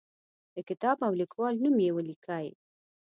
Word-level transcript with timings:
د 0.55 0.57
کتاب 0.69 0.97
او 1.07 1.11
لیکوال 1.21 1.53
نوم 1.63 1.77
یې 1.85 1.91
ولیکئ. 1.93 2.47